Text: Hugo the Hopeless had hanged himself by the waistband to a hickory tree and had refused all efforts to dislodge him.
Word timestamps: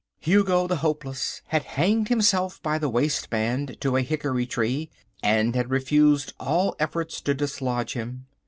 Hugo 0.19 0.65
the 0.65 0.77
Hopeless 0.77 1.43
had 1.49 1.61
hanged 1.77 2.07
himself 2.09 2.59
by 2.63 2.79
the 2.79 2.89
waistband 2.89 3.79
to 3.81 3.95
a 3.97 4.01
hickory 4.01 4.47
tree 4.47 4.89
and 5.21 5.53
had 5.55 5.69
refused 5.69 6.33
all 6.39 6.75
efforts 6.79 7.21
to 7.21 7.35
dislodge 7.35 7.93
him. 7.93 8.25